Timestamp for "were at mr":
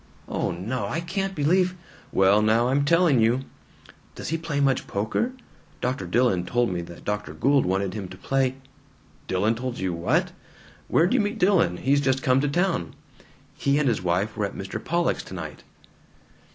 14.35-14.83